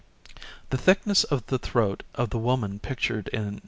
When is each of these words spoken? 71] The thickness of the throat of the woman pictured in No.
71] 0.25 0.51
The 0.71 0.77
thickness 0.79 1.23
of 1.25 1.45
the 1.45 1.59
throat 1.59 2.01
of 2.15 2.31
the 2.31 2.39
woman 2.39 2.79
pictured 2.79 3.27
in 3.27 3.51
No. 3.53 3.59